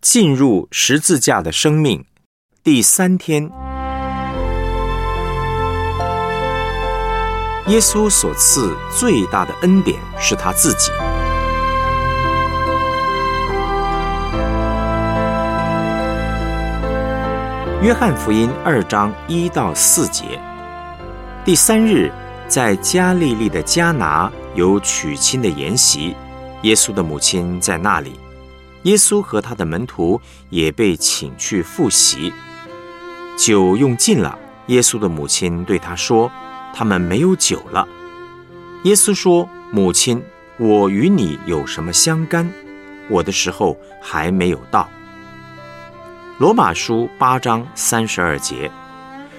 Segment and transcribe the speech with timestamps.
[0.00, 2.06] 进入十字架的生命，
[2.64, 3.50] 第三天，
[7.66, 10.90] 耶稣所赐最大的恩典是他自己。
[17.82, 20.40] 约翰福音二章一到四节，
[21.44, 22.10] 第三日，
[22.48, 26.16] 在加利利的加拿有娶亲的筵席，
[26.62, 28.18] 耶稣的母亲在那里。
[28.84, 32.32] 耶稣和他的门徒也被请去复习，
[33.36, 34.38] 酒用尽了。
[34.66, 36.30] 耶稣的母亲对他说
[36.72, 37.86] ：“他们没有酒了。”
[38.84, 40.22] 耶稣说：“母亲，
[40.58, 42.50] 我与你有什么相干？
[43.08, 44.88] 我的时候还没有到。”
[46.38, 48.70] 罗马书八章三十二节：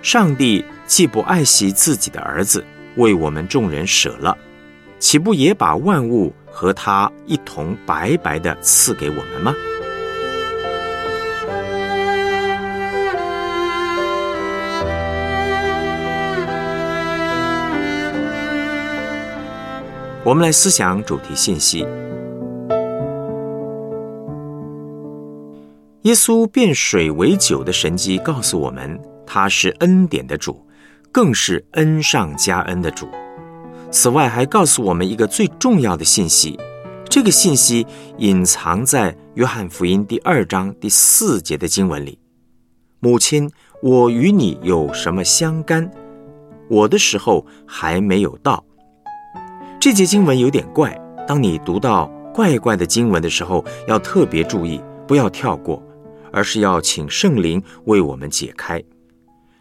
[0.00, 2.64] 上帝既不爱惜自己的儿子，
[2.96, 4.36] 为我们众人舍了，
[5.04, 6.32] 岂不也把万物？
[6.50, 9.54] 和他一同白白的赐给我们吗？
[20.24, 21.86] 我们来思想主题信息。
[26.04, 30.66] 耶稣变水为酒的神迹告诉我们，他是恩典的主，
[31.12, 33.06] 更是恩上加恩的主。
[33.94, 36.58] 此外，还告诉我们一个最重要的信息，
[37.08, 37.86] 这个信息
[38.18, 42.18] 隐藏在约翰福音第二章第四节的经文里。
[42.98, 43.48] 母亲，
[43.80, 45.88] 我与你有什么相干？
[46.68, 48.64] 我的时候还没有到。
[49.78, 50.92] 这节经文有点怪，
[51.24, 55.80] 当你读到怪怪的经文的时候，要特别注意，不要跳过，
[56.32, 58.82] 而是要请圣灵为我们解开。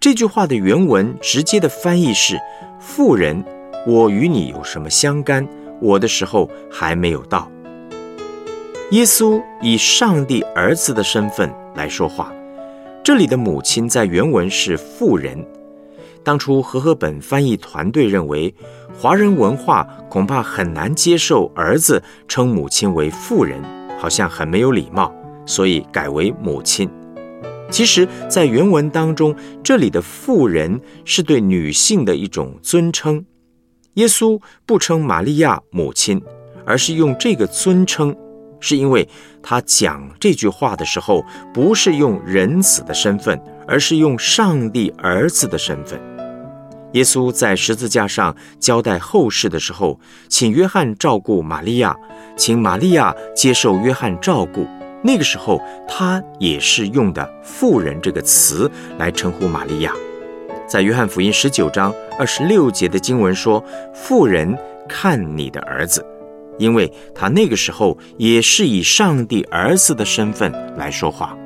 [0.00, 2.36] 这句话的原文直接的翻译是：
[2.80, 3.44] 妇人。
[3.86, 5.46] 我与你有什么相干？
[5.80, 7.48] 我的时候还没有到。
[8.90, 12.32] 耶稣以上帝儿子的身份来说话，
[13.04, 15.46] 这里的母亲在原文是妇人。
[16.24, 18.52] 当初和合本翻译团队认为，
[18.98, 23.62] 华人文化恐怕很难接受儿子称母亲为妇人，
[24.00, 25.14] 好像很没有礼貌，
[25.46, 26.90] 所以改为母亲。
[27.70, 29.32] 其实，在原文当中，
[29.62, 33.24] 这里的妇人是对女性的一种尊称。
[33.96, 36.22] 耶稣不称玛利亚母亲，
[36.66, 38.14] 而是用这个尊称，
[38.60, 39.08] 是因为
[39.42, 41.24] 他讲这句话的时候，
[41.54, 45.98] 不是用人子的身份，而是用上帝儿子的身份。
[46.92, 49.98] 耶稣在十字架上交代后事的时候，
[50.28, 51.96] 请约翰照顾玛利亚，
[52.36, 54.66] 请玛利亚接受约翰照顾。
[55.02, 55.58] 那个时候，
[55.88, 59.92] 他也是用的“妇人”这个词来称呼玛利亚。
[60.66, 63.62] 在约翰福音十九章二十六节的经文说
[63.94, 64.56] ：“妇人
[64.88, 66.04] 看你的儿子，
[66.58, 71.36] 因为他那个时候也是以上帝儿子的身份来说话。”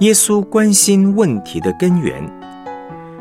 [0.00, 2.22] 耶稣关心问题的根源。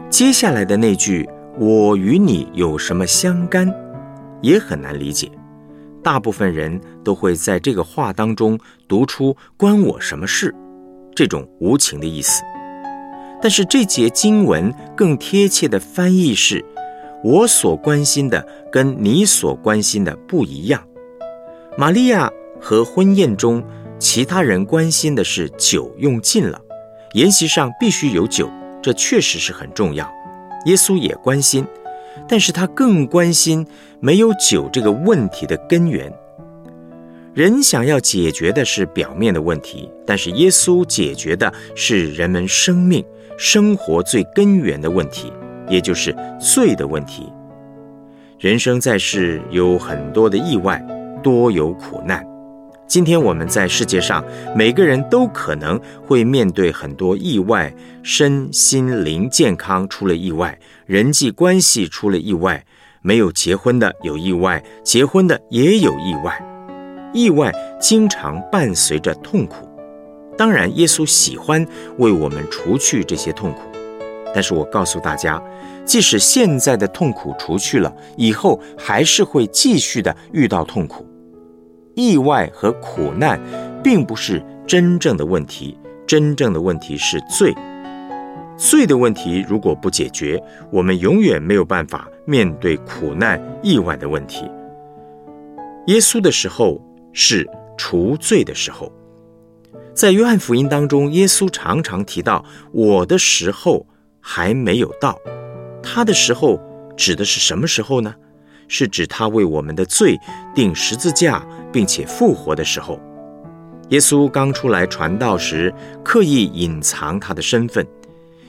[0.10, 1.28] 接下来的那句
[1.60, 3.70] “我与你有什么相干”，
[4.42, 5.30] 也很难理解。
[6.02, 8.58] 大部分人都会在这个话当中
[8.88, 10.54] 读出“关我什么事”
[11.14, 12.42] 这种无情的意思。
[13.46, 16.66] 但是这节经文更贴切的翻译是
[17.24, 20.84] ：“我所关心的跟你所关心的不一样。”
[21.78, 22.28] 玛利亚
[22.60, 23.64] 和婚宴中，
[24.00, 26.60] 其他人关心的是酒用尽了，
[27.14, 28.50] 宴席上必须有酒，
[28.82, 30.12] 这确实是很重要。
[30.66, 31.68] 耶稣也关心，
[32.28, 33.64] 但是他更关心
[34.00, 36.12] 没有酒这个问题的根源。
[37.36, 43.06] 人想要解决的是表面的问题，但是耶稣解决的是人们生命。
[43.38, 45.32] 生活最根源的问题，
[45.70, 47.32] 也就是罪的问题。
[48.40, 50.82] 人生在世有很多的意外，
[51.22, 52.26] 多有苦难。
[52.88, 54.24] 今天我们在世界上，
[54.56, 57.74] 每个人都可能会面对很多意外，
[58.04, 62.64] 身心灵健康出了意外，人际关系出了意外，
[63.02, 66.40] 没有结婚的有意外，结婚的也有意外。
[67.14, 69.65] 意外经常伴随着痛苦。
[70.38, 71.66] 当然，耶稣喜欢
[71.98, 73.62] 为我们除去这些痛苦，
[74.34, 75.42] 但是我告诉大家，
[75.86, 81.06] 即使现在的痛苦除去了，以后还是会继续的遇到痛苦。
[81.96, 83.40] 意外和苦难
[83.82, 87.54] 并不是真正的问题，真正的问题是罪。
[88.58, 94.52] 罪的问题如果不解决，我们永远没有办法面对苦难、意外的问题。
[95.88, 96.82] 耶稣的时候
[97.14, 98.92] 是除罪的时候。
[99.96, 102.44] 在约翰福音当中，耶稣常常提到
[102.74, 103.88] “我的时候
[104.20, 105.18] 还没有到”。
[105.82, 106.60] 他的时候
[106.98, 108.14] 指的是什么时候呢？
[108.68, 110.20] 是指他为我们的罪
[110.54, 113.00] 定十字架并且复活的时候。
[113.90, 117.88] 耶稣刚出来传道时，刻意隐藏他的身份，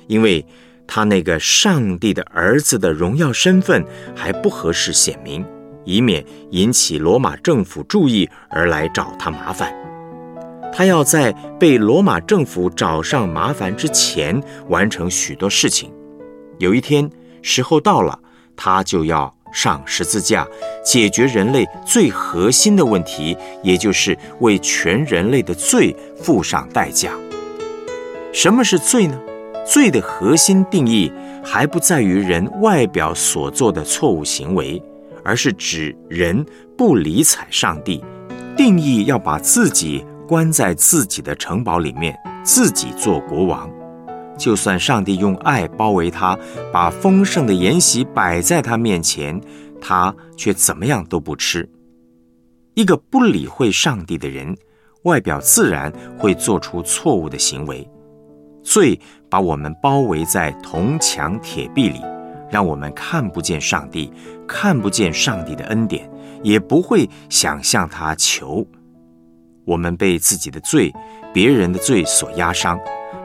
[0.08, 0.44] 因为
[0.84, 3.84] 他那个上帝的儿子的荣耀身份
[4.16, 5.44] 还不合适显明，
[5.84, 9.72] 以免引起罗马政府注意而来找他麻烦。
[10.76, 14.38] 他要在被罗马政府找上麻烦之前，
[14.68, 15.90] 完成许多事情。
[16.58, 18.18] 有一天，时候到了，
[18.54, 20.46] 他就要上十字架，
[20.84, 27.10] 解决人类最核心的问题，也就是为全人类的罪付上代价。
[28.34, 29.18] 什么是罪呢？
[29.64, 31.10] 罪的核心定义
[31.42, 34.82] 还不在于人外表所做的错误行为，
[35.24, 36.44] 而是指人
[36.76, 38.04] 不理睬上帝。
[38.58, 40.04] 定义要把自己。
[40.26, 43.70] 关在自己的城堡里面，自己做国王。
[44.36, 46.38] 就算上帝用爱包围他，
[46.72, 49.40] 把丰盛的筵席摆在他面前，
[49.80, 51.66] 他却怎么样都不吃。
[52.74, 54.54] 一个不理会上帝的人，
[55.04, 57.88] 外表自然会做出错误的行为。
[58.62, 59.00] 罪
[59.30, 62.02] 把我们包围在铜墙铁壁里，
[62.50, 64.12] 让我们看不见上帝，
[64.46, 66.10] 看不见上帝的恩典，
[66.42, 68.66] 也不会想向他求。
[69.66, 70.94] 我们被自己的罪、
[71.34, 72.78] 别人的罪所压伤，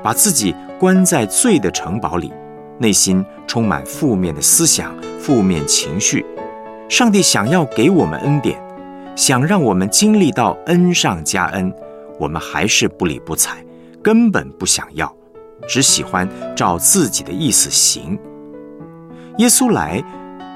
[0.04, 2.34] 把自己关在罪的城堡里，
[2.80, 6.26] 内心充满负面的思想、负面情绪。
[6.90, 8.60] 上帝想要给我们恩典，
[9.16, 11.72] 想让我们经历到恩上加恩，
[12.20, 13.64] 我们还是不理不睬，
[14.02, 15.16] 根本不想要，
[15.68, 18.18] 只喜欢照自己的意思行。
[19.38, 20.04] 耶稣来，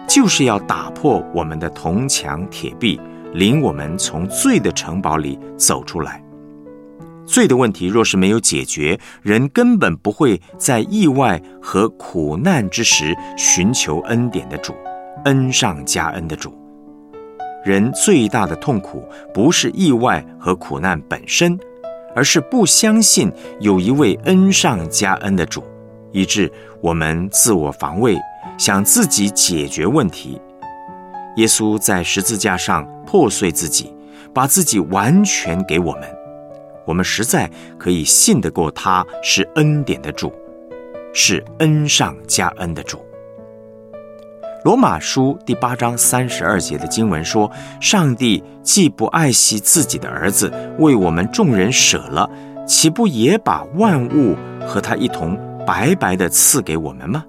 [0.10, 3.00] 就是要打破我们的铜墙铁壁。
[3.36, 6.24] 领我们从罪的城堡里走出来。
[7.26, 14.74] 罪的问题若是没有解决，人根本不会在意外和苦难之时寻求恩典的主，
[15.26, 16.58] 恩上加恩的主。
[17.66, 19.04] 人最大的痛苦
[19.34, 21.60] 不是意外和苦难本身，
[22.16, 23.30] 而是不相信
[23.60, 25.62] 有一位恩上加恩的主，
[26.14, 26.50] 以致
[26.80, 28.18] 我们自我防卫，
[28.58, 30.40] 想自己解决问题。
[31.36, 33.94] 耶稣在十字架上破碎自己，
[34.34, 36.04] 把自己完全给我们，
[36.86, 40.34] 我们实在可以信得过他是恩典的主，
[41.14, 43.00] 是恩上加恩的主。
[44.64, 52.28] 罗马书第八章三十二节的经文说：“上帝既不爱惜自己的儿子，为我们众人舍了，
[52.66, 54.36] 岂不也把万物
[54.66, 55.38] 和他一同
[55.68, 57.24] 白白的赐给我们吗？”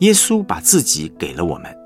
[0.00, 1.81] 耶稣把自己给了我们。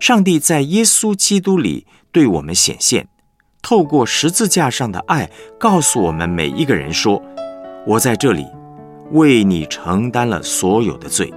[0.00, 3.08] 上帝在耶稣基督里对我们显现，
[3.62, 7.22] 透过十字架上的爱，告诉我们每一个人说
[7.86, 8.46] ：“我在这里
[9.12, 11.32] 为你承担了所有的罪。”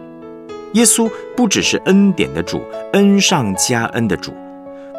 [0.74, 2.62] 耶稣不只是恩典的主，
[2.94, 4.32] 恩上加恩的主，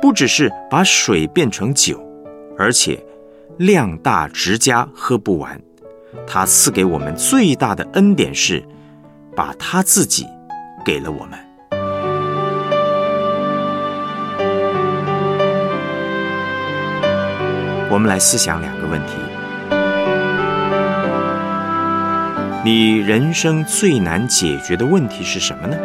[0.03, 2.03] 不只是把水变成酒，
[2.59, 2.99] 而且
[3.59, 5.61] 量大直加喝不完。
[6.27, 8.65] 他赐给我们最大的恩典是，
[9.37, 10.27] 把他自己
[10.85, 11.39] 给了我们。
[17.93, 19.15] 我们来思想两个问题：
[22.65, 25.77] 你人生最难解决的问题是什么呢？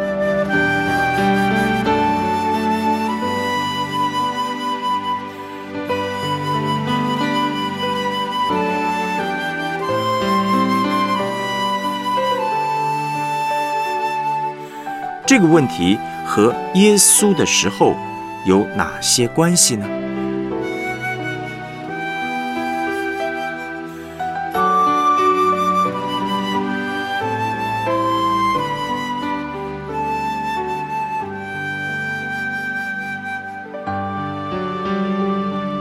[15.26, 17.96] 这个问题和耶稣的时候
[18.46, 19.84] 有哪些关系呢？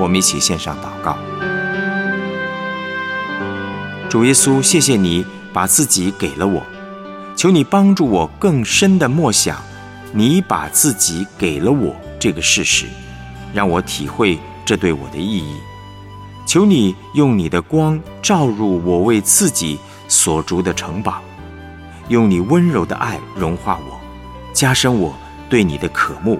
[0.06, 1.18] 我们一起献上祷告，
[4.08, 6.62] 主耶稣，谢谢你把自己给了我，
[7.36, 9.58] 求你帮助我更深的默想，
[10.14, 12.86] 你把自己给了我这个事实，
[13.52, 15.56] 让我体会这对我的意义。
[16.46, 21.20] 求你用你的光照入我为自己所筑的城堡，
[22.10, 24.00] 用你温柔的爱融化我，
[24.54, 25.16] 加深我
[25.50, 26.40] 对你的渴慕。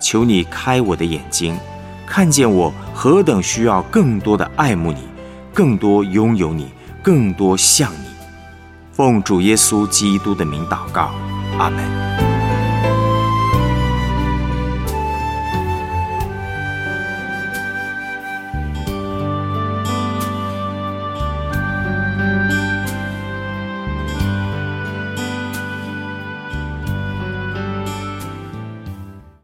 [0.00, 1.58] 求你开我的眼睛。
[2.06, 5.08] 看见我何等需要更多的爱慕你，
[5.52, 6.68] 更多拥有你，
[7.02, 8.06] 更多像你。
[8.92, 11.10] 奉主耶稣基督的名祷告，
[11.58, 12.25] 阿门。